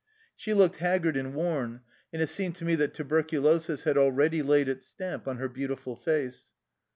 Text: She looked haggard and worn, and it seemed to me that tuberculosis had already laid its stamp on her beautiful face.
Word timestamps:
She 0.35 0.55
looked 0.55 0.77
haggard 0.77 1.15
and 1.15 1.35
worn, 1.35 1.81
and 2.11 2.23
it 2.23 2.29
seemed 2.29 2.55
to 2.55 2.65
me 2.65 2.73
that 2.73 2.95
tuberculosis 2.95 3.83
had 3.83 3.99
already 3.99 4.41
laid 4.41 4.67
its 4.67 4.87
stamp 4.87 5.27
on 5.27 5.37
her 5.37 5.47
beautiful 5.47 5.95
face. 5.95 6.53